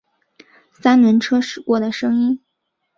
[0.71, 2.41] 三轮车驶过的声音